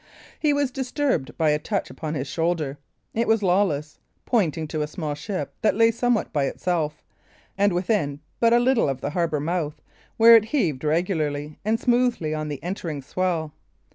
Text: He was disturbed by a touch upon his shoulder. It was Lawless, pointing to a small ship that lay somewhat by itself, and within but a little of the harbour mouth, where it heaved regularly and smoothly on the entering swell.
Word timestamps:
He 0.39 0.51
was 0.51 0.71
disturbed 0.71 1.37
by 1.37 1.51
a 1.51 1.59
touch 1.59 1.91
upon 1.91 2.15
his 2.15 2.25
shoulder. 2.27 2.79
It 3.13 3.27
was 3.27 3.43
Lawless, 3.43 3.99
pointing 4.25 4.67
to 4.69 4.81
a 4.81 4.87
small 4.87 5.13
ship 5.13 5.53
that 5.61 5.75
lay 5.75 5.91
somewhat 5.91 6.33
by 6.33 6.45
itself, 6.45 7.03
and 7.55 7.71
within 7.71 8.19
but 8.39 8.51
a 8.51 8.57
little 8.57 8.89
of 8.89 8.99
the 8.99 9.11
harbour 9.11 9.39
mouth, 9.39 9.79
where 10.17 10.35
it 10.35 10.45
heaved 10.45 10.83
regularly 10.83 11.59
and 11.63 11.79
smoothly 11.79 12.33
on 12.33 12.47
the 12.49 12.63
entering 12.63 13.03
swell. 13.03 13.53